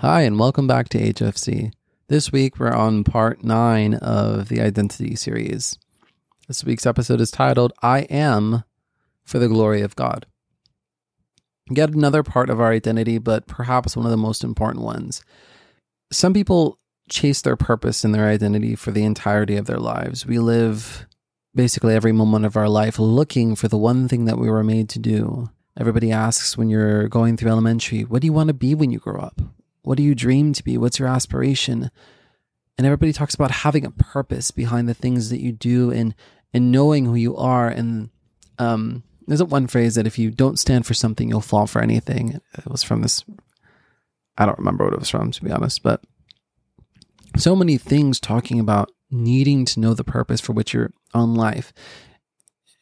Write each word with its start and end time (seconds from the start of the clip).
Hi, 0.00 0.22
and 0.22 0.38
welcome 0.38 0.66
back 0.66 0.88
to 0.88 0.98
HFC. 0.98 1.74
This 2.08 2.32
week 2.32 2.58
we're 2.58 2.72
on 2.72 3.04
part 3.04 3.44
nine 3.44 3.92
of 3.96 4.48
the 4.48 4.62
Identity 4.62 5.14
series. 5.14 5.78
This 6.48 6.64
week's 6.64 6.86
episode 6.86 7.20
is 7.20 7.30
titled 7.30 7.74
I 7.82 8.06
Am 8.08 8.64
for 9.24 9.38
the 9.38 9.46
Glory 9.46 9.82
of 9.82 9.96
God. 9.96 10.24
Yet 11.70 11.90
another 11.90 12.22
part 12.22 12.48
of 12.48 12.62
our 12.62 12.72
identity, 12.72 13.18
but 13.18 13.46
perhaps 13.46 13.94
one 13.94 14.06
of 14.06 14.10
the 14.10 14.16
most 14.16 14.42
important 14.42 14.86
ones. 14.86 15.22
Some 16.10 16.32
people 16.32 16.78
chase 17.10 17.42
their 17.42 17.56
purpose 17.56 18.02
and 18.02 18.14
their 18.14 18.26
identity 18.26 18.76
for 18.76 18.92
the 18.92 19.04
entirety 19.04 19.58
of 19.58 19.66
their 19.66 19.80
lives. 19.80 20.24
We 20.24 20.38
live 20.38 21.06
basically 21.54 21.94
every 21.94 22.12
moment 22.12 22.46
of 22.46 22.56
our 22.56 22.70
life 22.70 22.98
looking 22.98 23.54
for 23.54 23.68
the 23.68 23.76
one 23.76 24.08
thing 24.08 24.24
that 24.24 24.38
we 24.38 24.48
were 24.48 24.64
made 24.64 24.88
to 24.88 24.98
do. 24.98 25.50
Everybody 25.78 26.10
asks 26.10 26.56
when 26.56 26.70
you're 26.70 27.06
going 27.08 27.36
through 27.36 27.50
elementary, 27.50 28.04
what 28.04 28.22
do 28.22 28.26
you 28.26 28.32
want 28.32 28.48
to 28.48 28.54
be 28.54 28.74
when 28.74 28.90
you 28.90 28.98
grow 28.98 29.20
up? 29.20 29.42
What 29.90 29.96
do 29.96 30.04
you 30.04 30.14
dream 30.14 30.52
to 30.52 30.62
be? 30.62 30.78
What's 30.78 31.00
your 31.00 31.08
aspiration? 31.08 31.90
And 32.78 32.86
everybody 32.86 33.12
talks 33.12 33.34
about 33.34 33.50
having 33.50 33.84
a 33.84 33.90
purpose 33.90 34.52
behind 34.52 34.88
the 34.88 34.94
things 34.94 35.30
that 35.30 35.40
you 35.40 35.50
do 35.50 35.90
and 35.90 36.14
and 36.54 36.70
knowing 36.70 37.06
who 37.06 37.16
you 37.16 37.36
are. 37.36 37.66
And 37.66 38.10
um, 38.60 39.02
there's 39.26 39.40
a 39.40 39.44
one 39.44 39.66
phrase 39.66 39.96
that 39.96 40.06
if 40.06 40.16
you 40.16 40.30
don't 40.30 40.60
stand 40.60 40.86
for 40.86 40.94
something, 40.94 41.28
you'll 41.28 41.40
fall 41.40 41.66
for 41.66 41.82
anything. 41.82 42.40
It 42.56 42.70
was 42.70 42.84
from 42.84 43.02
this. 43.02 43.24
I 44.38 44.46
don't 44.46 44.60
remember 44.60 44.84
what 44.84 44.94
it 44.94 45.00
was 45.00 45.10
from, 45.10 45.32
to 45.32 45.42
be 45.42 45.50
honest, 45.50 45.82
but 45.82 46.04
so 47.36 47.56
many 47.56 47.76
things 47.76 48.20
talking 48.20 48.60
about 48.60 48.92
needing 49.10 49.64
to 49.64 49.80
know 49.80 49.94
the 49.94 50.04
purpose 50.04 50.40
for 50.40 50.52
which 50.52 50.72
you're 50.72 50.92
on 51.14 51.34
life. 51.34 51.72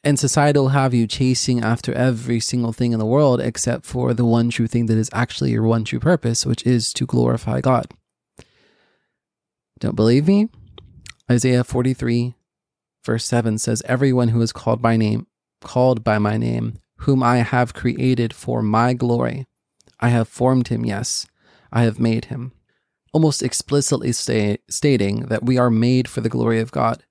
And 0.09 0.19
society 0.19 0.59
will 0.59 0.69
have 0.69 0.95
you 0.95 1.06
chasing 1.06 1.61
after 1.62 1.92
every 1.92 2.41
single 2.41 2.73
thing 2.73 2.92
in 2.92 2.98
the 2.98 3.05
world 3.05 3.42
except 3.42 3.84
for 3.84 4.14
the 4.14 4.25
one 4.25 4.48
true 4.48 4.67
thing 4.67 4.87
that 4.87 4.97
is 4.97 5.11
actually 5.12 5.51
your 5.51 5.64
one 5.64 5.84
true 5.84 6.01
purpose, 6.01 6.47
which 6.47 6.64
is 6.67 6.95
to 6.95 7.05
glorify 7.05 7.61
God. 7.61 7.89
Don't 9.79 9.97
believe 9.97 10.27
me? 10.27 10.48
Isaiah 11.31 11.62
43, 11.62 12.34
verse 13.05 13.27
7 13.27 13.59
says, 13.59 13.83
Everyone 13.84 14.29
who 14.29 14.41
is 14.41 14.51
called 14.51 14.81
by 14.81 14.97
name, 14.97 15.27
called 15.61 16.03
by 16.03 16.17
my 16.17 16.39
name, 16.39 16.79
whom 17.01 17.23
I 17.23 17.41
have 17.41 17.75
created 17.75 18.33
for 18.33 18.62
my 18.62 18.95
glory, 18.95 19.45
I 20.01 20.09
have 20.09 20.27
formed 20.27 20.69
him, 20.69 20.86
yes, 20.86 21.27
I 21.70 21.83
have 21.83 22.01
made 22.01 22.25
him. 22.25 22.53
Almost 23.12 23.42
explicitly 23.42 24.12
stating 24.12 25.27
that 25.27 25.45
we 25.45 25.59
are 25.59 25.69
made 25.69 26.09
for 26.09 26.23
the 26.23 26.31
glory 26.31 26.61
of 26.61 26.73
God. 26.73 27.05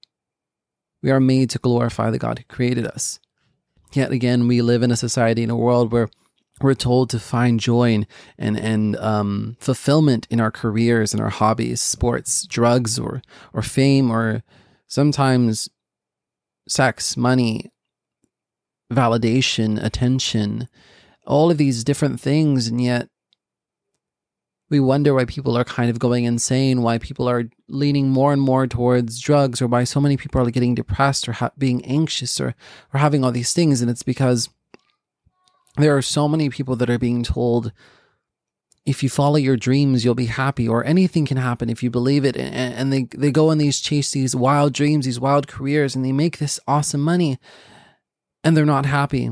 We 1.07 1.13
are 1.13 1.21
made 1.21 1.49
to 1.51 1.59
glorify 1.59 2.09
the 2.09 2.19
God 2.19 2.37
who 2.37 2.43
created 2.53 2.85
us. 2.85 3.21
Yet 3.93 4.11
again, 4.11 4.45
we 4.45 4.61
live 4.61 4.83
in 4.83 4.91
a 4.91 4.97
society, 4.97 5.41
in 5.41 5.49
a 5.49 5.55
world 5.55 5.89
where 5.89 6.09
we're 6.59 6.73
told 6.73 7.09
to 7.11 7.17
find 7.17 7.61
joy 7.61 8.05
and 8.37 8.59
and, 8.59 8.97
um, 8.97 9.55
fulfillment 9.61 10.27
in 10.29 10.41
our 10.41 10.51
careers 10.51 11.13
and 11.13 11.23
our 11.23 11.29
hobbies, 11.29 11.79
sports, 11.79 12.45
drugs, 12.45 12.99
or 12.99 13.21
or 13.53 13.61
fame, 13.61 14.11
or 14.11 14.43
sometimes 14.87 15.69
sex, 16.67 17.15
money, 17.15 17.71
validation, 18.91 19.81
attention, 19.81 20.67
all 21.25 21.49
of 21.49 21.57
these 21.57 21.85
different 21.85 22.19
things, 22.19 22.67
and 22.67 22.81
yet 22.81 23.07
we 24.69 24.79
wonder 24.79 25.13
why 25.13 25.25
people 25.25 25.57
are 25.57 25.63
kind 25.63 25.89
of 25.89 25.99
going 25.99 26.25
insane, 26.25 26.81
why 26.81 26.97
people 26.97 27.29
are 27.29 27.49
leaning 27.69 28.09
more 28.09 28.33
and 28.33 28.41
more 28.41 28.67
towards 28.67 29.19
drugs, 29.19 29.61
or 29.61 29.67
why 29.67 29.83
so 29.85 30.01
many 30.01 30.17
people 30.17 30.41
are 30.41 30.51
getting 30.51 30.75
depressed 30.75 31.29
or 31.29 31.33
ha- 31.33 31.51
being 31.57 31.83
anxious 31.85 32.39
or, 32.39 32.53
or 32.93 32.99
having 32.99 33.23
all 33.23 33.31
these 33.31 33.53
things. 33.53 33.81
And 33.81 33.89
it's 33.89 34.03
because 34.03 34.49
there 35.77 35.95
are 35.95 36.01
so 36.01 36.27
many 36.27 36.49
people 36.49 36.75
that 36.77 36.89
are 36.89 36.99
being 36.99 37.23
told 37.23 37.71
if 38.85 39.03
you 39.03 39.09
follow 39.09 39.35
your 39.35 39.57
dreams, 39.57 40.05
you'll 40.05 40.15
be 40.15 40.27
happy, 40.27 40.65
or 40.65 40.85
anything 40.85 41.25
can 41.25 41.35
happen 41.35 41.69
if 41.69 41.83
you 41.83 41.89
believe 41.89 42.23
it. 42.23 42.37
And, 42.37 42.73
and 42.73 42.93
they, 42.93 43.07
they 43.17 43.31
go 43.31 43.51
and 43.51 43.59
these 43.59 43.81
chase 43.81 44.11
these 44.11 44.33
wild 44.33 44.73
dreams, 44.73 45.05
these 45.05 45.19
wild 45.19 45.47
careers, 45.47 45.93
and 45.93 46.05
they 46.05 46.13
make 46.13 46.37
this 46.37 46.57
awesome 46.67 47.01
money 47.01 47.37
and 48.43 48.55
they're 48.55 48.65
not 48.65 48.85
happy. 48.85 49.29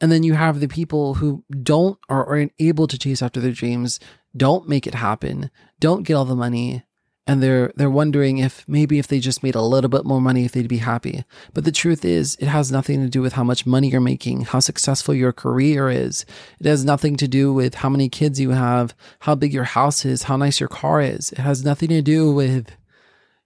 And 0.00 0.10
then 0.10 0.24
you 0.24 0.34
have 0.34 0.58
the 0.58 0.66
people 0.66 1.14
who 1.14 1.44
don't 1.62 1.98
or 2.08 2.26
aren't 2.26 2.52
able 2.58 2.88
to 2.88 2.98
chase 2.98 3.22
after 3.22 3.38
their 3.38 3.52
dreams, 3.52 4.00
don't 4.36 4.68
make 4.68 4.86
it 4.86 4.94
happen, 4.94 5.50
don't 5.78 6.04
get 6.04 6.14
all 6.14 6.24
the 6.24 6.36
money, 6.36 6.84
and 7.26 7.42
they're 7.42 7.72
they're 7.76 7.90
wondering 7.90 8.38
if 8.38 8.64
maybe 8.66 8.98
if 8.98 9.06
they 9.06 9.20
just 9.20 9.42
made 9.42 9.54
a 9.54 9.62
little 9.62 9.90
bit 9.90 10.04
more 10.04 10.20
money 10.20 10.44
if 10.44 10.52
they'd 10.52 10.66
be 10.66 10.78
happy. 10.78 11.24
But 11.54 11.64
the 11.64 11.72
truth 11.72 12.04
is, 12.04 12.36
it 12.40 12.48
has 12.48 12.72
nothing 12.72 13.00
to 13.02 13.08
do 13.08 13.22
with 13.22 13.34
how 13.34 13.44
much 13.44 13.66
money 13.66 13.88
you're 13.88 14.00
making, 14.00 14.42
how 14.42 14.60
successful 14.60 15.14
your 15.14 15.32
career 15.32 15.90
is. 15.90 16.24
It 16.58 16.66
has 16.66 16.84
nothing 16.84 17.16
to 17.18 17.28
do 17.28 17.52
with 17.52 17.76
how 17.76 17.88
many 17.88 18.08
kids 18.08 18.40
you 18.40 18.50
have, 18.50 18.94
how 19.20 19.34
big 19.34 19.52
your 19.52 19.64
house 19.64 20.04
is, 20.04 20.24
how 20.24 20.36
nice 20.36 20.58
your 20.58 20.68
car 20.68 21.00
is. 21.00 21.30
It 21.32 21.38
has 21.38 21.64
nothing 21.64 21.90
to 21.90 22.02
do 22.02 22.32
with 22.32 22.72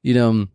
you 0.02 0.14
know 0.14 0.46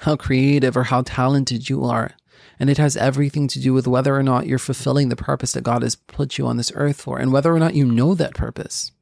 how 0.00 0.16
creative 0.16 0.76
or 0.76 0.84
how 0.84 1.02
talented 1.02 1.68
you 1.68 1.84
are. 1.84 2.12
And 2.60 2.70
it 2.70 2.78
has 2.78 2.96
everything 2.96 3.48
to 3.48 3.60
do 3.60 3.72
with 3.72 3.86
whether 3.86 4.16
or 4.16 4.22
not 4.22 4.46
you're 4.46 4.58
fulfilling 4.58 5.08
the 5.08 5.16
purpose 5.16 5.52
that 5.52 5.62
God 5.62 5.82
has 5.82 5.94
put 5.94 6.38
you 6.38 6.46
on 6.46 6.56
this 6.56 6.72
earth 6.74 7.00
for 7.00 7.18
and 7.18 7.32
whether 7.32 7.54
or 7.54 7.58
not 7.58 7.74
you 7.74 7.84
know 7.84 8.14
that 8.14 8.34
purpose. 8.34 8.92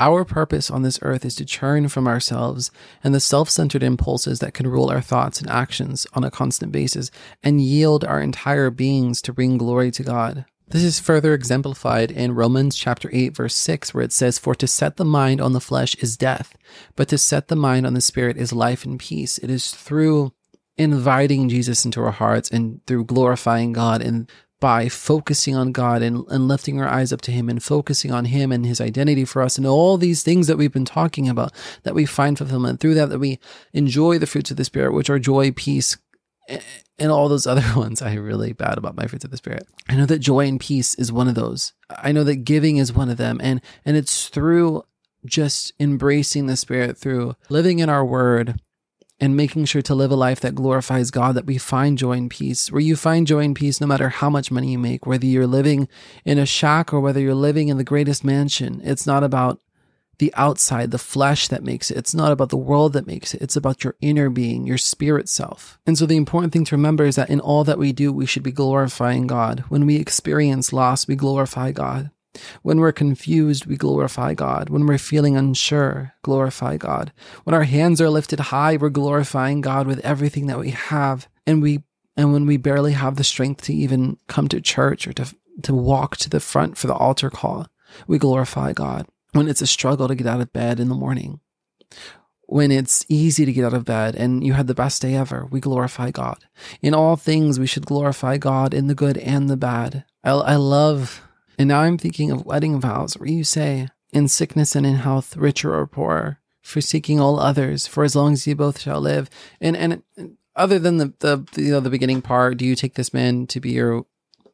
Our 0.00 0.24
purpose 0.24 0.70
on 0.70 0.80
this 0.80 0.98
earth 1.02 1.26
is 1.26 1.34
to 1.36 1.44
turn 1.44 1.88
from 1.88 2.08
ourselves 2.08 2.70
and 3.04 3.14
the 3.14 3.20
self 3.20 3.50
centered 3.50 3.82
impulses 3.82 4.38
that 4.38 4.54
can 4.54 4.66
rule 4.66 4.88
our 4.88 5.02
thoughts 5.02 5.42
and 5.42 5.50
actions 5.50 6.06
on 6.14 6.24
a 6.24 6.30
constant 6.30 6.72
basis 6.72 7.10
and 7.42 7.60
yield 7.60 8.02
our 8.02 8.22
entire 8.22 8.70
beings 8.70 9.20
to 9.22 9.34
bring 9.34 9.58
glory 9.58 9.90
to 9.90 10.02
God. 10.02 10.46
This 10.68 10.82
is 10.82 11.00
further 11.00 11.34
exemplified 11.34 12.10
in 12.10 12.34
Romans 12.34 12.76
chapter 12.76 13.10
8 13.12 13.36
verse 13.36 13.54
6 13.54 13.92
where 13.92 14.04
it 14.04 14.12
says 14.12 14.38
for 14.38 14.54
to 14.54 14.66
set 14.66 14.96
the 14.96 15.04
mind 15.04 15.38
on 15.40 15.52
the 15.52 15.60
flesh 15.60 15.94
is 15.96 16.16
death 16.16 16.56
but 16.96 17.08
to 17.08 17.18
set 17.18 17.48
the 17.48 17.56
mind 17.56 17.86
on 17.86 17.92
the 17.92 18.00
spirit 18.00 18.38
is 18.38 18.54
life 18.54 18.86
and 18.86 18.98
peace. 18.98 19.36
It 19.36 19.50
is 19.50 19.72
through 19.72 20.32
inviting 20.78 21.50
Jesus 21.50 21.84
into 21.84 22.02
our 22.02 22.10
hearts 22.10 22.50
and 22.50 22.80
through 22.86 23.04
glorifying 23.04 23.74
God 23.74 24.00
and 24.00 24.30
by 24.60 24.88
focusing 24.88 25.56
on 25.56 25.72
God 25.72 26.02
and, 26.02 26.24
and 26.28 26.46
lifting 26.46 26.80
our 26.80 26.88
eyes 26.88 27.12
up 27.12 27.22
to 27.22 27.32
Him 27.32 27.48
and 27.48 27.62
focusing 27.62 28.12
on 28.12 28.26
Him 28.26 28.52
and 28.52 28.64
His 28.64 28.80
identity 28.80 29.24
for 29.24 29.42
us 29.42 29.56
and 29.56 29.66
all 29.66 29.96
these 29.96 30.22
things 30.22 30.46
that 30.46 30.58
we've 30.58 30.72
been 30.72 30.84
talking 30.84 31.28
about, 31.28 31.52
that 31.82 31.94
we 31.94 32.04
find 32.04 32.36
fulfillment 32.36 32.78
through 32.78 32.94
that, 32.94 33.08
that 33.08 33.18
we 33.18 33.38
enjoy 33.72 34.18
the 34.18 34.26
fruits 34.26 34.50
of 34.50 34.56
the 34.58 34.64
Spirit, 34.64 34.92
which 34.92 35.10
are 35.10 35.18
joy, 35.18 35.50
peace, 35.50 35.96
and 36.98 37.10
all 37.10 37.28
those 37.28 37.46
other 37.48 37.66
ones. 37.74 38.02
I'm 38.02 38.22
really 38.22 38.52
bad 38.52 38.78
about 38.78 38.96
my 38.96 39.06
fruits 39.06 39.24
of 39.24 39.30
the 39.30 39.38
Spirit. 39.38 39.66
I 39.88 39.96
know 39.96 40.06
that 40.06 40.18
joy 40.18 40.46
and 40.46 40.60
peace 40.60 40.94
is 40.94 41.10
one 41.10 41.28
of 41.28 41.34
those. 41.34 41.72
I 41.88 42.12
know 42.12 42.24
that 42.24 42.44
giving 42.44 42.76
is 42.76 42.92
one 42.92 43.08
of 43.08 43.16
them. 43.16 43.40
And, 43.42 43.60
and 43.84 43.96
it's 43.96 44.28
through 44.28 44.84
just 45.24 45.72
embracing 45.80 46.46
the 46.46 46.56
Spirit, 46.56 46.98
through 46.98 47.34
living 47.48 47.78
in 47.78 47.88
our 47.88 48.04
word, 48.04 48.60
and 49.20 49.36
making 49.36 49.66
sure 49.66 49.82
to 49.82 49.94
live 49.94 50.10
a 50.10 50.16
life 50.16 50.40
that 50.40 50.54
glorifies 50.54 51.10
God, 51.10 51.34
that 51.34 51.46
we 51.46 51.58
find 51.58 51.98
joy 51.98 52.12
and 52.12 52.30
peace, 52.30 52.72
where 52.72 52.80
you 52.80 52.96
find 52.96 53.26
joy 53.26 53.40
and 53.44 53.54
peace 53.54 53.80
no 53.80 53.86
matter 53.86 54.08
how 54.08 54.30
much 54.30 54.50
money 54.50 54.72
you 54.72 54.78
make, 54.78 55.06
whether 55.06 55.26
you're 55.26 55.46
living 55.46 55.88
in 56.24 56.38
a 56.38 56.46
shack 56.46 56.92
or 56.92 57.00
whether 57.00 57.20
you're 57.20 57.34
living 57.34 57.68
in 57.68 57.76
the 57.76 57.84
greatest 57.84 58.24
mansion. 58.24 58.80
It's 58.82 59.06
not 59.06 59.22
about 59.22 59.60
the 60.18 60.32
outside, 60.36 60.90
the 60.90 60.98
flesh 60.98 61.48
that 61.48 61.64
makes 61.64 61.90
it. 61.90 61.96
It's 61.96 62.14
not 62.14 62.30
about 62.30 62.50
the 62.50 62.56
world 62.56 62.92
that 62.92 63.06
makes 63.06 63.34
it. 63.34 63.42
It's 63.42 63.56
about 63.56 63.82
your 63.82 63.96
inner 64.00 64.30
being, 64.30 64.66
your 64.66 64.78
spirit 64.78 65.28
self. 65.28 65.78
And 65.86 65.98
so 65.98 66.06
the 66.06 66.16
important 66.16 66.52
thing 66.52 66.64
to 66.66 66.76
remember 66.76 67.04
is 67.04 67.16
that 67.16 67.30
in 67.30 67.40
all 67.40 67.64
that 67.64 67.78
we 67.78 67.92
do, 67.92 68.12
we 68.12 68.26
should 68.26 68.42
be 68.42 68.52
glorifying 68.52 69.26
God. 69.26 69.64
When 69.68 69.86
we 69.86 69.96
experience 69.96 70.72
loss, 70.72 71.08
we 71.08 71.16
glorify 71.16 71.72
God. 71.72 72.10
When 72.62 72.78
we're 72.78 72.92
confused, 72.92 73.66
we 73.66 73.76
glorify 73.76 74.34
God. 74.34 74.68
When 74.68 74.86
we're 74.86 74.98
feeling 74.98 75.36
unsure, 75.36 76.14
glorify 76.22 76.76
God. 76.76 77.12
When 77.44 77.54
our 77.54 77.64
hands 77.64 78.00
are 78.00 78.10
lifted 78.10 78.40
high, 78.40 78.76
we're 78.76 78.88
glorifying 78.88 79.60
God 79.60 79.86
with 79.86 79.98
everything 80.00 80.46
that 80.46 80.58
we 80.58 80.70
have. 80.70 81.28
And 81.46 81.62
we 81.62 81.82
and 82.16 82.32
when 82.32 82.46
we 82.46 82.56
barely 82.56 82.92
have 82.92 83.16
the 83.16 83.24
strength 83.24 83.62
to 83.62 83.74
even 83.74 84.18
come 84.26 84.48
to 84.48 84.60
church 84.60 85.08
or 85.08 85.12
to 85.14 85.34
to 85.62 85.74
walk 85.74 86.16
to 86.18 86.30
the 86.30 86.40
front 86.40 86.78
for 86.78 86.86
the 86.86 86.94
altar 86.94 87.30
call, 87.30 87.66
we 88.06 88.18
glorify 88.18 88.72
God. 88.72 89.06
When 89.32 89.48
it's 89.48 89.62
a 89.62 89.66
struggle 89.66 90.08
to 90.08 90.14
get 90.14 90.26
out 90.26 90.40
of 90.40 90.52
bed 90.52 90.80
in 90.80 90.88
the 90.88 90.94
morning, 90.94 91.40
when 92.46 92.72
it's 92.72 93.04
easy 93.08 93.44
to 93.44 93.52
get 93.52 93.64
out 93.64 93.74
of 93.74 93.84
bed 93.84 94.16
and 94.16 94.44
you 94.44 94.54
had 94.54 94.66
the 94.66 94.74
best 94.74 95.02
day 95.02 95.14
ever, 95.14 95.46
we 95.46 95.60
glorify 95.60 96.10
God. 96.10 96.44
In 96.82 96.94
all 96.94 97.16
things, 97.16 97.60
we 97.60 97.66
should 97.66 97.86
glorify 97.86 98.38
God 98.38 98.74
in 98.74 98.88
the 98.88 98.94
good 98.94 99.16
and 99.18 99.48
the 99.48 99.56
bad. 99.56 100.04
I, 100.24 100.30
I 100.30 100.56
love 100.56 101.22
and 101.60 101.68
now 101.68 101.80
I'm 101.80 101.98
thinking 101.98 102.30
of 102.30 102.46
wedding 102.46 102.80
vows 102.80 103.18
where 103.18 103.28
you 103.28 103.44
say, 103.44 103.88
in 104.14 104.28
sickness 104.28 104.74
and 104.74 104.86
in 104.86 104.94
health, 104.94 105.36
richer 105.36 105.74
or 105.74 105.86
poorer, 105.86 106.38
forsaking 106.62 107.20
all 107.20 107.38
others, 107.38 107.86
for 107.86 108.02
as 108.02 108.16
long 108.16 108.32
as 108.32 108.46
you 108.46 108.56
both 108.56 108.80
shall 108.80 108.98
live. 108.98 109.28
And 109.60 109.76
and 109.76 110.02
other 110.56 110.78
than 110.78 110.96
the, 110.96 111.12
the 111.18 111.46
you 111.62 111.72
know 111.72 111.80
the 111.80 111.90
beginning 111.90 112.22
part, 112.22 112.56
do 112.56 112.64
you 112.64 112.74
take 112.74 112.94
this 112.94 113.12
man 113.12 113.46
to 113.48 113.60
be 113.60 113.72
your 113.72 114.06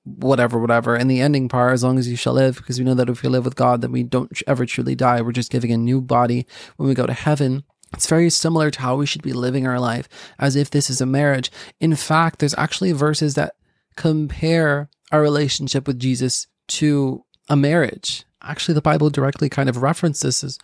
whatever, 0.02 0.58
whatever, 0.58 0.96
and 0.96 1.08
the 1.08 1.20
ending 1.20 1.48
part, 1.48 1.74
as 1.74 1.84
long 1.84 1.96
as 1.96 2.08
you 2.08 2.16
shall 2.16 2.32
live, 2.32 2.56
because 2.56 2.80
we 2.80 2.84
know 2.84 2.94
that 2.94 3.08
if 3.08 3.22
we 3.22 3.28
live 3.28 3.44
with 3.44 3.54
God, 3.54 3.82
then 3.82 3.92
we 3.92 4.02
don't 4.02 4.42
ever 4.48 4.66
truly 4.66 4.96
die. 4.96 5.20
We're 5.20 5.30
just 5.30 5.52
giving 5.52 5.70
a 5.70 5.76
new 5.76 6.00
body 6.00 6.44
when 6.74 6.88
we 6.88 6.94
go 6.96 7.06
to 7.06 7.12
heaven. 7.12 7.62
It's 7.94 8.08
very 8.08 8.30
similar 8.30 8.72
to 8.72 8.80
how 8.80 8.96
we 8.96 9.06
should 9.06 9.22
be 9.22 9.32
living 9.32 9.64
our 9.64 9.78
life 9.78 10.08
as 10.40 10.56
if 10.56 10.70
this 10.70 10.90
is 10.90 11.00
a 11.00 11.06
marriage. 11.06 11.52
In 11.78 11.94
fact, 11.94 12.40
there's 12.40 12.58
actually 12.58 12.90
verses 12.90 13.36
that 13.36 13.54
compare 13.94 14.90
our 15.12 15.22
relationship 15.22 15.86
with 15.86 16.00
Jesus 16.00 16.48
to 16.68 17.24
a 17.48 17.56
marriage. 17.56 18.24
Actually, 18.42 18.74
the 18.74 18.82
Bible 18.82 19.10
directly 19.10 19.48
kind 19.48 19.68
of 19.68 19.82
references 19.82 20.40
this, 20.40 20.58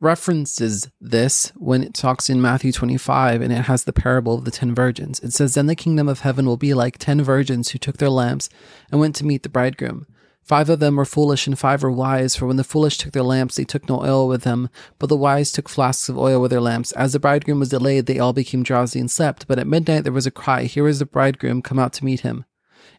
references 0.00 0.90
this 1.00 1.52
when 1.56 1.82
it 1.82 1.94
talks 1.94 2.28
in 2.28 2.40
Matthew 2.40 2.72
25 2.72 3.40
and 3.40 3.52
it 3.52 3.62
has 3.62 3.84
the 3.84 3.92
parable 3.92 4.34
of 4.34 4.44
the 4.44 4.50
10 4.50 4.74
virgins. 4.74 5.20
It 5.20 5.32
says, 5.32 5.54
Then 5.54 5.66
the 5.66 5.74
kingdom 5.74 6.08
of 6.08 6.20
heaven 6.20 6.46
will 6.46 6.56
be 6.56 6.74
like 6.74 6.98
10 6.98 7.22
virgins 7.22 7.70
who 7.70 7.78
took 7.78 7.96
their 7.96 8.10
lamps 8.10 8.48
and 8.90 9.00
went 9.00 9.16
to 9.16 9.26
meet 9.26 9.42
the 9.42 9.48
bridegroom. 9.48 10.06
Five 10.42 10.70
of 10.70 10.78
them 10.78 10.94
were 10.94 11.04
foolish 11.04 11.48
and 11.48 11.58
five 11.58 11.82
were 11.82 11.90
wise, 11.90 12.36
for 12.36 12.46
when 12.46 12.56
the 12.56 12.62
foolish 12.62 12.98
took 12.98 13.12
their 13.12 13.24
lamps, 13.24 13.56
they 13.56 13.64
took 13.64 13.88
no 13.88 14.00
oil 14.00 14.28
with 14.28 14.42
them, 14.42 14.68
but 14.96 15.08
the 15.08 15.16
wise 15.16 15.50
took 15.50 15.68
flasks 15.68 16.08
of 16.08 16.16
oil 16.16 16.40
with 16.40 16.52
their 16.52 16.60
lamps. 16.60 16.92
As 16.92 17.14
the 17.14 17.18
bridegroom 17.18 17.58
was 17.58 17.70
delayed, 17.70 18.06
they 18.06 18.20
all 18.20 18.32
became 18.32 18.62
drowsy 18.62 19.00
and 19.00 19.10
slept. 19.10 19.48
But 19.48 19.58
at 19.58 19.66
midnight 19.66 20.04
there 20.04 20.12
was 20.12 20.26
a 20.26 20.30
cry, 20.30 20.64
Here 20.64 20.86
is 20.86 21.00
the 21.00 21.06
bridegroom, 21.06 21.62
come 21.62 21.80
out 21.80 21.92
to 21.94 22.04
meet 22.04 22.20
him. 22.20 22.44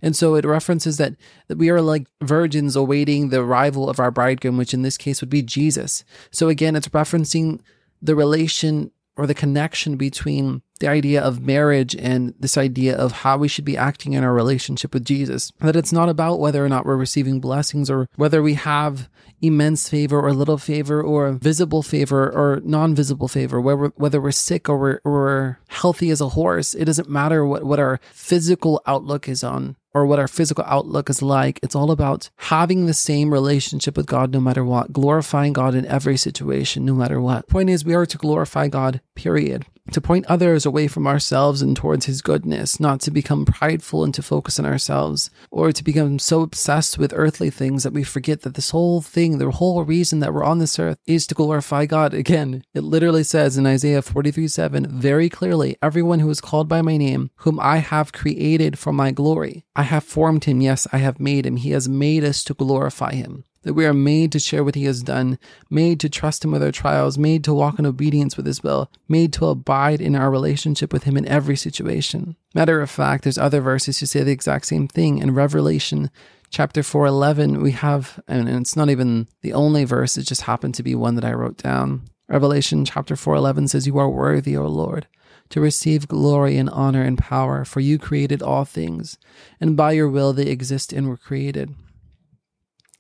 And 0.02 0.16
so 0.16 0.36
it 0.36 0.46
references 0.46 0.98
that, 0.98 1.16
that 1.48 1.58
we 1.58 1.70
are 1.70 1.82
like 1.82 2.08
virgins 2.22 2.76
awaiting 2.76 3.30
the 3.30 3.42
arrival 3.42 3.90
of 3.90 4.00
our 4.00 4.12
bridegroom, 4.12 4.58
which 4.58 4.74
in 4.74 4.82
this 4.82 4.98
case 4.98 5.22
would 5.22 5.30
be 5.30 5.42
Jesus. 5.42 6.04
So 6.32 6.50
again, 6.50 6.76
it's 6.76 6.90
referencing 6.90 7.60
the 8.02 8.16
relation 8.16 8.92
or 9.18 9.26
the 9.26 9.34
connection 9.34 9.98
between 9.98 10.62
the 10.80 10.88
idea 10.88 11.22
of 11.22 11.42
marriage 11.42 11.96
and 11.96 12.36
this 12.40 12.56
idea 12.56 12.96
of 12.96 13.12
how 13.12 13.38
we 13.38 13.48
should 13.48 13.66
be 13.66 13.76
acting 13.76 14.14
in 14.14 14.24
our 14.24 14.34
relationship 14.34 14.94
with 14.94 15.04
Jesus. 15.04 15.52
That 15.60 15.76
it's 15.76 15.92
not 15.92 16.08
about 16.08 16.40
whether 16.40 16.64
or 16.64 16.70
not 16.70 16.86
we're 16.86 16.96
receiving 16.96 17.40
blessings 17.40 17.90
or 17.90 18.08
whether 18.16 18.44
we 18.44 18.54
have 18.54 19.10
immense 19.42 19.90
favor 19.90 20.22
or 20.22 20.34
little 20.34 20.58
favor 20.60 21.02
or 21.02 21.32
visible 21.32 21.82
favor 21.82 22.30
or 22.30 22.62
non 22.64 22.94
visible 22.94 23.28
favor, 23.28 23.60
whether, 23.60 23.92
whether 23.96 24.22
we're 24.22 24.32
sick 24.32 24.70
or 24.70 24.78
we're, 24.78 25.02
or 25.04 25.12
we're 25.12 25.58
healthy 25.68 26.12
as 26.12 26.22
a 26.22 26.30
horse. 26.30 26.76
It 26.76 26.86
doesn't 26.86 27.10
matter 27.10 27.44
what, 27.44 27.64
what 27.64 27.80
our 27.80 28.00
physical 28.12 28.82
outlook 28.86 29.28
is 29.28 29.44
on 29.44 29.76
or 29.98 30.06
what 30.06 30.20
our 30.20 30.28
physical 30.28 30.64
outlook 30.68 31.10
is 31.10 31.22
like. 31.22 31.60
It's 31.64 31.76
all 31.76 31.90
about 31.90 32.30
having 32.38 32.86
the 32.86 32.94
same 32.94 33.34
relationship 33.34 33.98
with 33.98 34.06
God 34.06 34.32
no 34.32 34.40
matter 34.40 34.64
what, 34.64 34.94
glorifying 34.94 35.54
God 35.54 35.74
in 35.74 35.86
every 35.88 36.18
situation 36.18 36.86
no 36.86 36.94
matter 36.94 37.20
what. 37.20 37.48
Point 37.48 37.70
is, 37.70 37.84
we 37.84 37.96
are 37.96 38.06
to 38.06 38.18
glorify 38.18 38.68
God, 38.68 39.02
period 39.16 39.66
to 39.92 40.02
point 40.02 40.26
others 40.28 40.66
away 40.66 40.88
from 40.88 41.08
ourselves 41.08 41.62
and 41.62 41.76
towards 41.76 42.06
his 42.06 42.22
goodness, 42.22 42.80
not 42.80 43.00
to 43.02 43.12
become 43.12 43.46
prideful 43.46 44.04
and 44.04 44.14
to 44.14 44.22
focus 44.22 44.60
on 44.60 44.66
ourselves, 44.66 45.30
or 45.52 45.72
to 45.72 45.84
become 45.84 46.20
so 46.20 46.42
obsessed 46.42 46.98
with 46.98 47.14
earthly 47.16 47.50
things 47.50 47.84
that 47.84 47.94
we 47.94 48.04
forget 48.04 48.42
that 48.42 48.56
this 48.56 48.72
whole 48.72 49.02
thing, 49.02 49.38
the 49.38 49.52
whole 49.52 49.84
reason 49.84 50.20
that 50.20 50.34
we're 50.34 50.44
on 50.44 50.60
this 50.60 50.80
earth 50.80 50.98
is 51.06 51.28
to 51.28 51.36
glorify 51.36 51.86
God. 51.86 52.14
Again, 52.14 52.64
it 52.74 52.84
literally 52.84 53.24
says 53.24 53.58
in 53.58 53.66
Isaiah 53.66 54.02
43 54.02 54.48
7 54.48 55.00
very 55.00 55.30
clearly, 55.30 55.78
Everyone 55.82 56.20
who 56.20 56.30
is 56.30 56.42
called 56.42 56.68
by 56.68 56.82
my 56.82 56.98
name, 56.98 57.32
whom 57.38 57.60
I 57.60 57.78
have 57.78 58.14
created 58.14 58.78
for 58.78 58.92
my 58.92 59.12
glory, 59.12 59.66
I 59.76 59.84
have 59.84 60.04
formed 60.04 60.46
him. 60.46 60.62
Yes, 60.62 60.88
I 60.92 60.98
have 60.98 61.20
made 61.20 61.46
him. 61.46 61.58
He 61.58 61.72
has 61.72 61.88
made 61.88 62.24
us 62.24 62.44
to 62.46 62.54
glorify 62.54 63.14
him 63.14 63.46
that 63.68 63.74
we 63.74 63.86
are 63.86 63.94
made 63.94 64.32
to 64.32 64.40
share 64.40 64.64
what 64.64 64.76
he 64.76 64.86
has 64.86 65.04
done, 65.04 65.38
made 65.70 66.00
to 66.00 66.08
trust 66.08 66.46
him 66.46 66.52
with 66.52 66.64
our 66.64 66.72
trials, 66.72 67.18
made 67.18 67.44
to 67.44 67.54
walk 67.54 67.78
in 67.78 67.86
obedience 67.86 68.38
with 68.38 68.46
his 68.46 68.64
will, 68.64 68.90
made 69.10 69.34
to 69.34 69.48
abide 69.48 70.00
in 70.00 70.16
our 70.16 70.32
relationship 70.32 70.94
with 70.94 71.04
him 71.04 71.18
in 71.18 71.28
every 71.28 71.58
situation. 71.58 72.38
Matter 72.56 72.80
of 72.80 72.90
fact, 72.90 73.26
there's 73.26 73.38
other 73.38 73.60
verses 73.60 74.00
who 74.00 74.06
say 74.06 74.24
the 74.24 74.32
exact 74.32 74.68
same 74.68 74.88
thing. 74.88 75.18
In 75.18 75.34
Revelation 75.34 76.10
chapter 76.50 76.82
4:11, 76.82 77.62
we 77.62 77.72
have 77.72 78.22
and 78.26 78.48
it's 78.48 78.78
not 78.78 78.90
even 78.90 79.28
the 79.42 79.52
only 79.52 79.84
verse, 79.84 80.18
it 80.18 80.24
just 80.24 80.44
happened 80.44 80.74
to 80.76 80.84
be 80.84 80.96
one 80.96 81.16
that 81.16 81.26
I 81.26 81.34
wrote 81.34 81.58
down. 81.58 82.04
Revelation 82.30 82.86
chapter 82.86 83.18
4:11 83.18 83.68
says, 83.68 83.86
"You 83.86 83.98
are 83.98 84.10
worthy, 84.10 84.56
O 84.56 84.66
Lord, 84.66 85.08
to 85.50 85.60
receive 85.60 86.08
glory 86.08 86.58
and 86.58 86.70
honor 86.70 87.04
and 87.04 87.18
power, 87.18 87.66
for 87.66 87.82
you 87.82 88.00
created 88.00 88.42
all 88.42 88.64
things, 88.64 89.18
and 89.60 89.76
by 89.76 89.92
your 89.92 90.08
will 90.08 90.32
they 90.32 90.48
exist 90.48 90.94
and 90.94 91.10
were 91.10 91.18
created." 91.18 91.76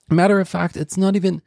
Matter 0.09 0.39
of 0.39 0.47
fact, 0.47 0.77
it's 0.77 0.97
not 0.97 1.15
even, 1.15 1.41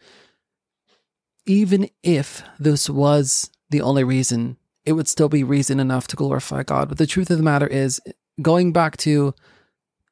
even 1.46 1.88
if 2.02 2.42
this 2.58 2.90
was 2.90 3.50
the 3.70 3.80
only 3.80 4.04
reason, 4.04 4.56
it 4.84 4.92
would 4.92 5.08
still 5.08 5.28
be 5.28 5.44
reason 5.44 5.80
enough 5.80 6.06
to 6.08 6.16
glorify 6.16 6.62
God. 6.62 6.88
But 6.88 6.98
the 6.98 7.06
truth 7.06 7.30
of 7.30 7.38
the 7.38 7.42
matter 7.42 7.66
is, 7.66 8.00
going 8.42 8.72
back 8.72 8.96
to 8.98 9.34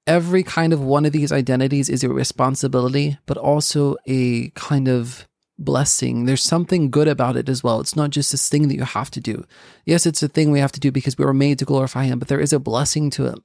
every 0.06 0.43
kind 0.43 0.73
of 0.73 0.81
one 0.81 1.05
of 1.05 1.12
these 1.12 1.33
identities 1.33 1.91
is 1.91 2.03
a 2.03 2.09
responsibility, 2.09 3.19
but 3.27 3.37
also 3.37 3.97
a 4.06 4.49
kind 4.51 4.89
of 4.89 5.29
blessing. 5.59 6.25
There's 6.25 6.43
something 6.43 6.91
good 6.91 7.09
about 7.09 7.37
it 7.37 7.49
as 7.49 7.62
well. 7.62 7.81
It's 7.81 7.97
not 7.97 8.11
just 8.11 8.31
this 8.31 8.49
thing 8.49 8.69
that 8.69 8.77
you 8.77 8.85
have 8.85 9.11
to 9.11 9.21
do. 9.21 9.44
Yes, 9.85 10.06
it's 10.06 10.23
a 10.23 10.29
thing 10.29 10.51
we 10.51 10.61
have 10.61 10.73
to 10.73 10.81
do 10.81 10.91
because 10.91 11.19
we 11.19 11.25
were 11.25 11.35
made 11.35 11.59
to 11.59 11.65
glorify 11.65 12.05
Him, 12.05 12.19
but 12.19 12.29
there 12.29 12.41
is 12.41 12.53
a 12.53 12.59
blessing 12.59 13.11
to 13.11 13.27
it 13.27 13.39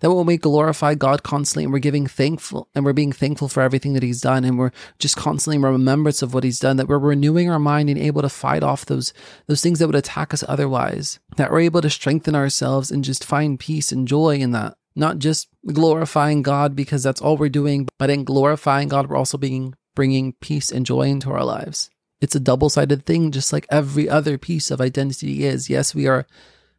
that 0.00 0.10
when 0.10 0.26
we 0.26 0.36
glorify 0.36 0.94
God 0.94 1.22
constantly 1.22 1.64
and 1.64 1.72
we're 1.72 1.78
giving 1.78 2.06
thankful 2.06 2.68
and 2.74 2.84
we're 2.84 2.92
being 2.92 3.12
thankful 3.12 3.48
for 3.48 3.62
everything 3.62 3.92
that 3.94 4.02
He's 4.02 4.20
done 4.20 4.44
and 4.44 4.58
we're 4.58 4.72
just 4.98 5.16
constantly 5.16 5.56
in 5.56 5.62
remembrance 5.62 6.22
of 6.22 6.34
what 6.34 6.44
He's 6.44 6.58
done, 6.58 6.76
that 6.76 6.88
we're 6.88 6.98
renewing 6.98 7.50
our 7.50 7.58
mind 7.58 7.88
and 7.88 7.98
able 7.98 8.22
to 8.22 8.28
fight 8.28 8.62
off 8.62 8.86
those 8.86 9.12
those 9.46 9.62
things 9.62 9.78
that 9.78 9.86
would 9.86 9.96
attack 9.96 10.32
us 10.34 10.44
otherwise. 10.48 11.20
That 11.36 11.50
we're 11.50 11.60
able 11.60 11.82
to 11.82 11.90
strengthen 11.90 12.34
ourselves 12.34 12.90
and 12.90 13.04
just 13.04 13.24
find 13.24 13.58
peace 13.58 13.92
and 13.92 14.08
joy 14.08 14.36
in 14.36 14.52
that. 14.52 14.74
Not 14.94 15.18
just 15.18 15.48
glorifying 15.66 16.42
God 16.42 16.76
because 16.76 17.02
that's 17.02 17.20
all 17.20 17.36
we're 17.36 17.48
doing, 17.48 17.88
but 17.98 18.10
in 18.10 18.24
glorifying 18.24 18.88
God, 18.88 19.08
we're 19.08 19.16
also 19.16 19.38
being 19.38 19.74
bringing 19.94 20.34
peace 20.40 20.70
and 20.70 20.84
joy 20.86 21.02
into 21.02 21.30
our 21.30 21.44
lives. 21.44 21.90
It's 22.20 22.36
a 22.36 22.40
double 22.40 22.70
sided 22.70 23.04
thing, 23.04 23.32
just 23.32 23.52
like 23.52 23.66
every 23.68 24.08
other 24.08 24.38
piece 24.38 24.70
of 24.70 24.80
identity 24.80 25.44
is. 25.44 25.68
Yes, 25.68 25.94
we 25.94 26.06
are 26.06 26.26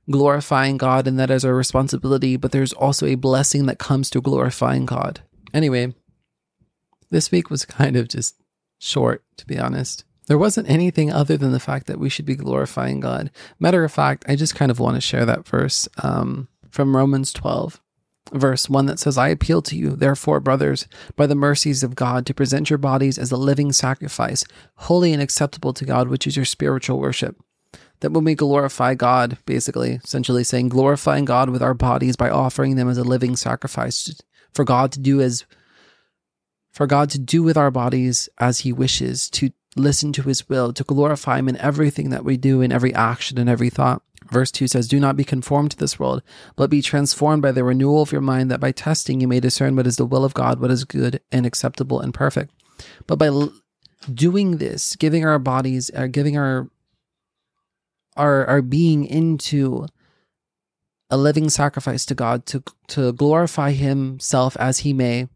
glorifying 0.10 0.78
God 0.78 1.08
and 1.08 1.18
that 1.20 1.32
is 1.32 1.46
our 1.46 1.56
responsibility, 1.56 2.38
but 2.38 2.52
there's 2.52 2.74
also 2.74 3.06
a 3.06 3.16
blessing 3.16 3.66
that 3.66 3.80
comes 3.80 4.10
to 4.10 4.22
glorifying 4.22 4.86
God. 4.86 5.22
Anyway, 5.54 5.94
this 7.10 7.32
week 7.32 7.50
was 7.50 7.66
kind 7.66 7.96
of 7.96 8.08
just 8.08 8.36
short, 8.80 9.24
to 9.38 9.46
be 9.46 9.58
honest. 9.58 10.04
There 10.28 10.38
wasn't 10.38 10.70
anything 10.70 11.12
other 11.12 11.38
than 11.38 11.52
the 11.52 11.60
fact 11.60 11.88
that 11.88 12.00
we 12.00 12.10
should 12.10 12.26
be 12.26 12.36
glorifying 12.36 13.00
God. 13.00 13.30
Matter 13.60 13.84
of 13.84 13.92
fact, 13.92 14.26
I 14.28 14.36
just 14.36 14.56
kind 14.56 14.72
of 14.72 14.80
want 14.80 14.96
to 14.96 15.02
share 15.02 15.26
that 15.26 15.48
verse 15.48 15.88
um, 16.02 16.48
from 16.70 16.96
Romans 16.96 17.34
12, 17.34 17.82
verse 18.32 18.70
1 18.70 18.86
that 18.86 19.00
says, 19.00 19.18
I 19.18 19.28
appeal 19.28 19.62
to 19.64 19.76
you, 19.76 19.92
therefore, 19.92 20.40
brothers, 20.40 20.88
by 21.18 21.28
the 21.28 21.36
mercies 21.36 21.84
of 21.84 21.96
God, 21.96 22.26
to 22.26 22.34
present 22.34 22.70
your 22.70 22.80
bodies 22.80 23.18
as 23.18 23.32
a 23.32 23.38
living 23.38 23.74
sacrifice, 23.74 24.46
holy 24.76 25.12
and 25.12 25.22
acceptable 25.22 25.74
to 25.74 25.86
God, 25.86 26.08
which 26.08 26.26
is 26.26 26.38
your 26.38 26.46
spiritual 26.46 27.00
worship 27.00 27.38
that 28.00 28.12
when 28.12 28.24
we 28.24 28.36
glorify 28.36 28.95
God, 28.95 29.38
basically, 29.45 30.00
essentially 30.04 30.44
saying 30.44 30.69
glorifying 30.69 31.25
God 31.25 31.50
with 31.50 31.63
our 31.63 31.74
bodies 31.74 32.15
by 32.15 32.29
offering 32.29 32.75
them 32.75 32.89
as 32.89 32.98
a 32.98 33.03
living 33.03 33.36
sacrifice 33.36 34.22
for 34.53 34.65
God 34.65 34.91
to 34.94 35.00
do 35.00 35.22
as 35.22 35.46
for 36.72 36.88
God 36.88 37.10
to 37.12 37.20
do 37.20 37.44
with 37.44 37.56
our 37.56 37.72
bodies 37.72 38.29
as 38.39 38.60
he 38.60 38.74
wishes, 38.74 39.29
to 39.29 39.51
listen 39.75 40.12
to 40.13 40.24
his 40.24 40.50
will, 40.50 40.74
to 40.74 40.84
glorify 40.84 41.39
him 41.39 41.48
in 41.48 41.58
everything 41.58 42.10
that 42.10 42.25
we 42.25 42.36
do, 42.36 42.62
in 42.62 42.72
every 42.72 42.94
action 42.94 43.38
and 43.38 43.50
every 43.50 43.70
thought. 43.70 44.01
Verse 44.29 44.51
2 44.51 44.68
says, 44.68 44.88
Do 44.88 45.00
not 45.00 45.15
be 45.15 45.24
conformed 45.24 45.72
to 45.72 45.77
this 45.77 46.00
world, 46.00 46.24
but 46.56 46.70
be 46.70 46.82
transformed 46.82 47.41
by 47.41 47.51
the 47.51 47.63
renewal 47.63 48.01
of 48.01 48.12
your 48.12 48.22
mind, 48.22 48.50
that 48.50 48.60
by 48.60 48.72
testing 48.72 49.22
you 49.22 49.27
may 49.27 49.39
discern 49.39 49.75
what 49.75 49.88
is 49.88 49.98
the 49.98 50.06
will 50.06 50.25
of 50.25 50.34
God, 50.34 50.60
what 50.60 50.72
is 50.72 50.84
good 50.84 51.22
and 51.32 51.46
acceptable 51.46 52.00
and 52.00 52.13
perfect. 52.13 52.51
But 53.06 53.20
by 53.20 53.29
doing 54.12 54.58
this, 54.58 54.96
giving 54.96 55.25
our 55.25 55.39
bodies, 55.39 55.91
uh, 55.96 56.08
giving 56.08 56.38
our 56.38 56.70
our 58.17 58.46
our 58.46 58.62
being 58.62 59.05
into 59.05 59.88
a 61.10 61.17
living 61.17 61.50
sacrifice 61.50 62.05
to 62.05 62.15
God 62.15 62.46
to 62.48 62.63
to 62.88 63.13
glorify 63.13 63.72
himself 63.72 64.58
as 64.60 64.79
he 64.79 64.93
may. 64.93 65.27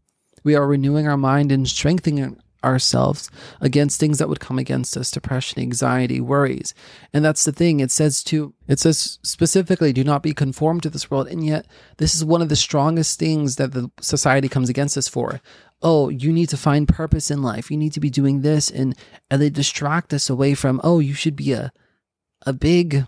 We 0.44 0.54
are 0.54 0.66
renewing 0.66 1.06
our 1.06 1.16
mind 1.16 1.52
and 1.52 1.68
strengthening 1.68 2.40
ourselves 2.64 3.30
against 3.60 4.00
things 4.00 4.18
that 4.18 4.28
would 4.28 4.40
come 4.40 4.58
against 4.58 4.96
us 4.96 5.10
depression 5.10 5.60
anxiety 5.60 6.20
worries. 6.20 6.74
And 7.12 7.24
that's 7.24 7.44
the 7.44 7.52
thing. 7.52 7.80
It 7.80 7.90
says 7.90 8.22
to 8.24 8.54
it 8.66 8.80
says 8.80 9.18
specifically 9.22 9.92
do 9.92 10.02
not 10.02 10.22
be 10.22 10.34
conformed 10.34 10.82
to 10.82 10.90
this 10.90 11.10
world. 11.10 11.28
And 11.28 11.46
yet 11.46 11.66
this 11.98 12.14
is 12.14 12.24
one 12.24 12.42
of 12.42 12.48
the 12.48 12.56
strongest 12.56 13.18
things 13.18 13.56
that 13.56 13.72
the 13.72 13.90
society 14.00 14.48
comes 14.48 14.68
against 14.68 14.96
us 14.96 15.08
for. 15.08 15.40
Oh 15.80 16.08
you 16.08 16.32
need 16.32 16.48
to 16.48 16.56
find 16.56 16.88
purpose 16.88 17.30
in 17.30 17.42
life. 17.42 17.70
You 17.70 17.76
need 17.76 17.92
to 17.92 18.00
be 18.00 18.10
doing 18.10 18.42
this 18.42 18.70
and 18.70 18.96
and 19.30 19.40
they 19.40 19.50
distract 19.50 20.12
us 20.12 20.28
away 20.28 20.54
from 20.54 20.80
oh 20.82 20.98
you 20.98 21.14
should 21.14 21.36
be 21.36 21.52
a 21.52 21.72
a 22.46 22.52
big 22.52 23.04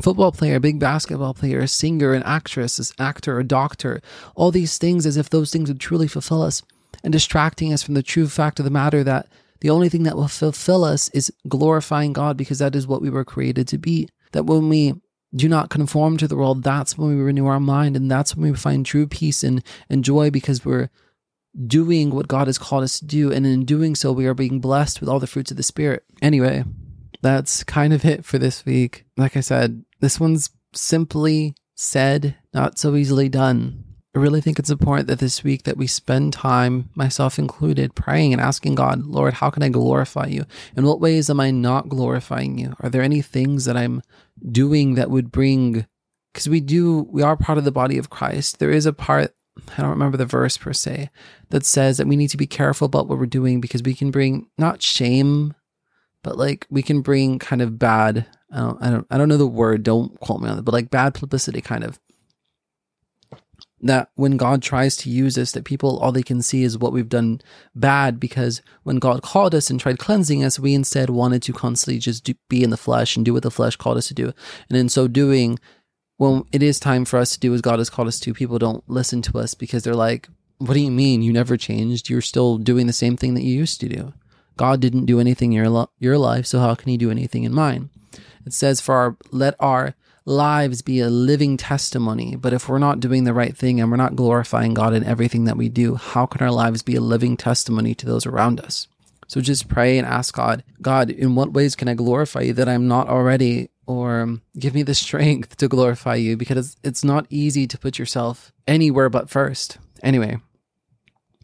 football 0.00 0.32
player, 0.32 0.56
a 0.56 0.60
big 0.60 0.78
basketball 0.78 1.34
player, 1.34 1.60
a 1.60 1.68
singer, 1.68 2.12
an 2.12 2.22
actress, 2.22 2.78
an 2.78 3.04
actor, 3.04 3.38
a 3.38 3.44
doctor, 3.44 4.00
all 4.34 4.50
these 4.50 4.78
things 4.78 5.06
as 5.06 5.16
if 5.16 5.30
those 5.30 5.50
things 5.50 5.68
would 5.68 5.80
truly 5.80 6.06
fulfill 6.06 6.42
us 6.42 6.62
and 7.02 7.12
distracting 7.12 7.72
us 7.72 7.82
from 7.82 7.94
the 7.94 8.02
true 8.02 8.28
fact 8.28 8.58
of 8.58 8.64
the 8.64 8.70
matter 8.70 9.02
that 9.02 9.26
the 9.60 9.70
only 9.70 9.88
thing 9.88 10.04
that 10.04 10.16
will 10.16 10.28
fulfill 10.28 10.84
us 10.84 11.08
is 11.10 11.32
glorifying 11.48 12.12
God 12.12 12.36
because 12.36 12.60
that 12.60 12.74
is 12.74 12.86
what 12.86 13.02
we 13.02 13.10
were 13.10 13.24
created 13.24 13.68
to 13.68 13.78
be. 13.78 14.08
That 14.32 14.46
when 14.46 14.68
we 14.68 14.94
do 15.34 15.48
not 15.48 15.70
conform 15.70 16.16
to 16.16 16.28
the 16.28 16.36
world, 16.36 16.62
that's 16.62 16.96
when 16.96 17.08
we 17.08 17.22
renew 17.22 17.46
our 17.46 17.60
mind 17.60 17.96
and 17.96 18.10
that's 18.10 18.34
when 18.34 18.50
we 18.50 18.56
find 18.56 18.86
true 18.86 19.06
peace 19.06 19.44
and, 19.44 19.62
and 19.88 20.04
joy 20.04 20.30
because 20.30 20.64
we're 20.64 20.88
doing 21.66 22.10
what 22.10 22.28
God 22.28 22.46
has 22.46 22.58
called 22.58 22.84
us 22.84 22.98
to 23.00 23.04
do. 23.04 23.30
And 23.30 23.46
in 23.46 23.64
doing 23.64 23.94
so, 23.94 24.12
we 24.12 24.26
are 24.26 24.34
being 24.34 24.60
blessed 24.60 25.00
with 25.00 25.08
all 25.08 25.20
the 25.20 25.26
fruits 25.26 25.50
of 25.50 25.56
the 25.56 25.62
Spirit. 25.62 26.04
Anyway, 26.22 26.64
that's 27.22 27.64
kind 27.64 27.92
of 27.92 28.04
it 28.04 28.24
for 28.24 28.38
this 28.38 28.64
week. 28.64 29.04
Like 29.16 29.36
I 29.36 29.40
said, 29.40 29.84
this 30.00 30.18
one's 30.18 30.50
simply 30.74 31.54
said, 31.74 32.36
not 32.52 32.78
so 32.78 32.94
easily 32.94 33.28
done. 33.28 33.84
I 34.14 34.18
really 34.18 34.40
think 34.40 34.58
it's 34.58 34.70
important 34.70 35.06
that 35.06 35.20
this 35.20 35.44
week 35.44 35.62
that 35.64 35.76
we 35.76 35.86
spend 35.86 36.32
time, 36.32 36.90
myself 36.96 37.38
included, 37.38 37.94
praying 37.94 38.32
and 38.32 38.42
asking 38.42 38.74
God, 38.74 39.04
Lord, 39.04 39.34
how 39.34 39.50
can 39.50 39.62
I 39.62 39.68
glorify 39.68 40.26
you? 40.26 40.46
In 40.76 40.84
what 40.84 41.00
ways 41.00 41.30
am 41.30 41.38
I 41.38 41.52
not 41.52 41.88
glorifying 41.88 42.58
you? 42.58 42.74
Are 42.80 42.90
there 42.90 43.02
any 43.02 43.22
things 43.22 43.66
that 43.66 43.76
I'm 43.76 44.02
doing 44.50 44.94
that 44.94 45.10
would 45.10 45.30
bring 45.30 45.86
because 46.32 46.48
we 46.48 46.60
do 46.60 47.08
we 47.10 47.22
are 47.22 47.36
part 47.36 47.58
of 47.58 47.64
the 47.64 47.72
body 47.72 47.98
of 47.98 48.10
Christ. 48.10 48.58
There 48.58 48.70
is 48.70 48.86
a 48.86 48.92
part 48.92 49.34
I 49.76 49.82
don't 49.82 49.90
remember 49.90 50.16
the 50.16 50.26
verse 50.26 50.56
per 50.56 50.72
se 50.72 51.10
that 51.50 51.66
says 51.66 51.98
that 51.98 52.06
we 52.06 52.16
need 52.16 52.28
to 52.28 52.36
be 52.36 52.46
careful 52.46 52.86
about 52.86 53.08
what 53.08 53.18
we're 53.18 53.26
doing 53.26 53.60
because 53.60 53.82
we 53.82 53.94
can 53.94 54.10
bring 54.10 54.48
not 54.56 54.82
shame, 54.82 55.54
but 56.22 56.36
like 56.36 56.66
we 56.70 56.82
can 56.82 57.00
bring 57.00 57.38
kind 57.38 57.62
of 57.62 57.78
bad. 57.78 58.26
I 58.52 58.58
don't, 58.58 58.82
I 58.82 58.90
don't, 58.90 59.06
I 59.10 59.18
don't 59.18 59.28
know 59.28 59.36
the 59.36 59.46
word. 59.46 59.82
Don't 59.82 60.18
quote 60.20 60.40
me 60.40 60.48
on 60.48 60.58
it, 60.58 60.64
but 60.64 60.74
like 60.74 60.90
bad 60.90 61.14
publicity, 61.14 61.60
kind 61.60 61.84
of. 61.84 61.98
That 63.82 64.10
when 64.14 64.36
God 64.36 64.62
tries 64.62 64.96
to 64.98 65.10
use 65.10 65.38
us, 65.38 65.52
that 65.52 65.64
people 65.64 65.98
all 66.00 66.12
they 66.12 66.22
can 66.22 66.42
see 66.42 66.64
is 66.64 66.76
what 66.76 66.92
we've 66.92 67.08
done 67.08 67.40
bad. 67.74 68.20
Because 68.20 68.60
when 68.82 68.98
God 68.98 69.22
called 69.22 69.54
us 69.54 69.70
and 69.70 69.80
tried 69.80 69.98
cleansing 69.98 70.44
us, 70.44 70.58
we 70.58 70.74
instead 70.74 71.08
wanted 71.08 71.42
to 71.44 71.54
constantly 71.54 71.98
just 71.98 72.24
do, 72.24 72.34
be 72.48 72.62
in 72.62 72.70
the 72.70 72.76
flesh 72.76 73.16
and 73.16 73.24
do 73.24 73.32
what 73.32 73.42
the 73.42 73.50
flesh 73.50 73.76
called 73.76 73.96
us 73.96 74.08
to 74.08 74.14
do, 74.14 74.34
and 74.68 74.76
in 74.78 74.90
so 74.90 75.08
doing, 75.08 75.58
when 76.18 76.44
it 76.52 76.62
is 76.62 76.78
time 76.78 77.06
for 77.06 77.18
us 77.18 77.32
to 77.32 77.40
do 77.40 77.54
as 77.54 77.62
God 77.62 77.78
has 77.78 77.88
called 77.88 78.08
us 78.08 78.20
to, 78.20 78.34
people 78.34 78.58
don't 78.58 78.84
listen 78.86 79.22
to 79.22 79.38
us 79.38 79.54
because 79.54 79.84
they're 79.84 79.94
like, 79.94 80.28
what 80.58 80.74
do 80.74 80.80
you 80.80 80.90
mean? 80.90 81.22
You 81.22 81.32
never 81.32 81.56
changed. 81.56 82.10
You're 82.10 82.20
still 82.20 82.58
doing 82.58 82.86
the 82.86 82.92
same 82.92 83.16
thing 83.16 83.32
that 83.32 83.42
you 83.42 83.56
used 83.56 83.80
to 83.80 83.88
do. 83.88 84.12
God 84.60 84.78
didn't 84.78 85.06
do 85.06 85.20
anything 85.20 85.54
in 85.54 85.64
your, 85.64 85.88
your 85.98 86.18
life, 86.18 86.44
so 86.44 86.58
how 86.58 86.74
can 86.74 86.90
he 86.90 86.98
do 86.98 87.10
anything 87.10 87.44
in 87.44 87.54
mine? 87.54 87.88
It 88.44 88.52
says, 88.52 88.78
for 88.78 88.94
our, 88.94 89.16
let 89.30 89.54
our 89.58 89.94
lives 90.26 90.82
be 90.82 91.00
a 91.00 91.08
living 91.08 91.56
testimony. 91.56 92.36
But 92.36 92.52
if 92.52 92.68
we're 92.68 92.76
not 92.76 93.00
doing 93.00 93.24
the 93.24 93.32
right 93.32 93.56
thing 93.56 93.80
and 93.80 93.90
we're 93.90 93.96
not 93.96 94.16
glorifying 94.16 94.74
God 94.74 94.92
in 94.92 95.02
everything 95.02 95.44
that 95.44 95.56
we 95.56 95.70
do, 95.70 95.94
how 95.94 96.26
can 96.26 96.42
our 96.42 96.52
lives 96.52 96.82
be 96.82 96.94
a 96.94 97.00
living 97.00 97.38
testimony 97.38 97.94
to 97.94 98.04
those 98.04 98.26
around 98.26 98.60
us? 98.60 98.86
So 99.28 99.40
just 99.40 99.66
pray 99.66 99.96
and 99.96 100.06
ask 100.06 100.34
God, 100.34 100.62
God, 100.82 101.08
in 101.08 101.36
what 101.36 101.54
ways 101.54 101.74
can 101.74 101.88
I 101.88 101.94
glorify 101.94 102.42
you 102.42 102.52
that 102.52 102.68
I'm 102.68 102.86
not 102.86 103.08
already 103.08 103.70
or 103.86 104.20
um, 104.20 104.42
give 104.58 104.74
me 104.74 104.82
the 104.82 104.94
strength 104.94 105.56
to 105.56 105.68
glorify 105.68 106.16
you 106.16 106.36
because 106.36 106.76
it's 106.84 107.02
not 107.02 107.24
easy 107.30 107.66
to 107.66 107.78
put 107.78 107.98
yourself 107.98 108.52
anywhere 108.68 109.08
but 109.08 109.30
first. 109.30 109.78
Anyway, 110.02 110.36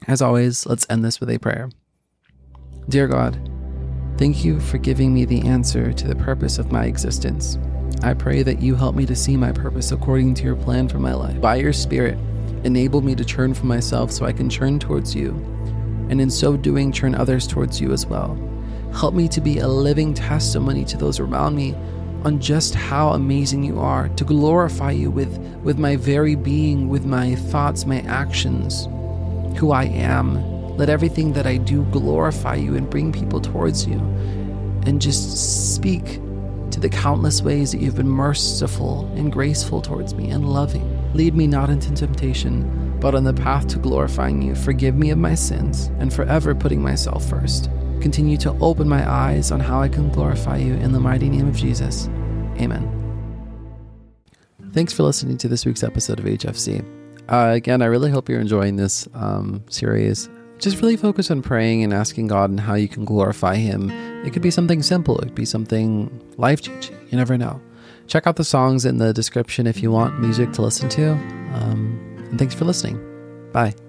as 0.06 0.20
always, 0.20 0.66
let's 0.66 0.84
end 0.90 1.02
this 1.02 1.18
with 1.18 1.30
a 1.30 1.38
prayer. 1.38 1.70
Dear 2.88 3.08
God, 3.08 3.36
thank 4.16 4.44
you 4.44 4.60
for 4.60 4.78
giving 4.78 5.12
me 5.12 5.24
the 5.24 5.42
answer 5.42 5.92
to 5.92 6.06
the 6.06 6.14
purpose 6.14 6.58
of 6.58 6.70
my 6.70 6.84
existence. 6.84 7.58
I 8.04 8.14
pray 8.14 8.44
that 8.44 8.62
you 8.62 8.76
help 8.76 8.94
me 8.94 9.04
to 9.06 9.16
see 9.16 9.36
my 9.36 9.50
purpose 9.50 9.90
according 9.90 10.34
to 10.34 10.44
your 10.44 10.54
plan 10.54 10.88
for 10.88 11.00
my 11.00 11.12
life. 11.12 11.40
By 11.40 11.56
your 11.56 11.72
Spirit, 11.72 12.16
enable 12.62 13.00
me 13.00 13.16
to 13.16 13.24
turn 13.24 13.54
from 13.54 13.66
myself 13.66 14.12
so 14.12 14.24
I 14.24 14.32
can 14.32 14.48
turn 14.48 14.78
towards 14.78 15.16
you, 15.16 15.30
and 16.10 16.20
in 16.20 16.30
so 16.30 16.56
doing, 16.56 16.92
turn 16.92 17.16
others 17.16 17.48
towards 17.48 17.80
you 17.80 17.90
as 17.92 18.06
well. 18.06 18.38
Help 18.92 19.14
me 19.14 19.26
to 19.30 19.40
be 19.40 19.58
a 19.58 19.66
living 19.66 20.14
testimony 20.14 20.84
to 20.84 20.96
those 20.96 21.18
around 21.18 21.56
me 21.56 21.74
on 22.24 22.38
just 22.38 22.76
how 22.76 23.08
amazing 23.10 23.64
you 23.64 23.80
are, 23.80 24.10
to 24.10 24.24
glorify 24.24 24.92
you 24.92 25.10
with, 25.10 25.36
with 25.64 25.76
my 25.76 25.96
very 25.96 26.36
being, 26.36 26.88
with 26.88 27.04
my 27.04 27.34
thoughts, 27.34 27.84
my 27.84 28.00
actions, 28.02 28.84
who 29.58 29.72
I 29.72 29.86
am. 29.86 30.55
Let 30.76 30.88
everything 30.90 31.32
that 31.32 31.46
I 31.46 31.56
do 31.56 31.84
glorify 31.84 32.54
you 32.56 32.76
and 32.76 32.88
bring 32.88 33.12
people 33.12 33.40
towards 33.40 33.86
you. 33.86 33.98
And 34.84 35.00
just 35.00 35.74
speak 35.74 36.20
to 36.70 36.80
the 36.80 36.88
countless 36.88 37.40
ways 37.42 37.72
that 37.72 37.80
you've 37.80 37.96
been 37.96 38.08
merciful 38.08 39.10
and 39.16 39.32
graceful 39.32 39.80
towards 39.80 40.14
me 40.14 40.30
and 40.30 40.48
loving. 40.48 40.84
Lead 41.14 41.34
me 41.34 41.46
not 41.46 41.70
into 41.70 41.92
temptation, 41.94 42.98
but 43.00 43.14
on 43.14 43.24
the 43.24 43.32
path 43.32 43.66
to 43.68 43.78
glorifying 43.78 44.42
you. 44.42 44.54
Forgive 44.54 44.94
me 44.94 45.10
of 45.10 45.18
my 45.18 45.34
sins 45.34 45.86
and 45.98 46.12
forever 46.12 46.54
putting 46.54 46.82
myself 46.82 47.24
first. 47.28 47.70
Continue 48.00 48.36
to 48.38 48.52
open 48.60 48.88
my 48.88 49.10
eyes 49.10 49.50
on 49.50 49.60
how 49.60 49.80
I 49.80 49.88
can 49.88 50.10
glorify 50.10 50.58
you 50.58 50.74
in 50.74 50.92
the 50.92 51.00
mighty 51.00 51.30
name 51.30 51.48
of 51.48 51.56
Jesus. 51.56 52.08
Amen. 52.60 52.92
Thanks 54.72 54.92
for 54.92 55.04
listening 55.04 55.38
to 55.38 55.48
this 55.48 55.64
week's 55.64 55.82
episode 55.82 56.18
of 56.18 56.26
HFC. 56.26 56.84
Uh, 57.28 57.52
again, 57.54 57.80
I 57.80 57.86
really 57.86 58.10
hope 58.10 58.28
you're 58.28 58.40
enjoying 58.40 58.76
this 58.76 59.08
um, 59.14 59.64
series. 59.70 60.28
Just 60.58 60.80
really 60.80 60.96
focus 60.96 61.30
on 61.30 61.42
praying 61.42 61.84
and 61.84 61.92
asking 61.92 62.28
God 62.28 62.50
and 62.50 62.58
how 62.58 62.74
you 62.74 62.88
can 62.88 63.04
glorify 63.04 63.56
Him. 63.56 63.90
It 64.24 64.32
could 64.32 64.42
be 64.42 64.50
something 64.50 64.82
simple, 64.82 65.18
it 65.18 65.26
could 65.26 65.34
be 65.34 65.44
something 65.44 66.10
life 66.36 66.62
changing. 66.62 66.96
You 67.10 67.18
never 67.18 67.36
know. 67.36 67.60
Check 68.06 68.26
out 68.26 68.36
the 68.36 68.44
songs 68.44 68.84
in 68.84 68.98
the 68.98 69.12
description 69.12 69.66
if 69.66 69.82
you 69.82 69.90
want 69.90 70.20
music 70.20 70.52
to 70.52 70.62
listen 70.62 70.88
to. 70.90 71.10
Um, 71.54 72.00
and 72.30 72.38
thanks 72.38 72.54
for 72.54 72.64
listening. 72.64 73.00
Bye. 73.52 73.85